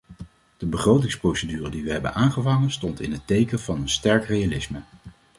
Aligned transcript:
De 0.57 0.65
begrotingsprocedure 0.65 1.69
die 1.69 1.83
we 1.83 1.91
hebben 1.91 2.13
aangevangen 2.13 2.71
stond 2.71 2.99
in 3.01 3.11
het 3.11 3.27
teken 3.27 3.59
van 3.59 3.81
een 3.81 3.89
sterk 3.89 4.25
realisme. 4.25 4.81